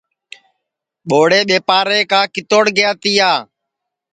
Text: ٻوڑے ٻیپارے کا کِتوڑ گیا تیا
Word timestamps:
ٻوڑے 1.09 1.39
ٻیپارے 1.49 1.99
کا 2.11 2.21
کِتوڑ 2.33 2.63
گیا 2.77 2.89
تیا 3.01 3.31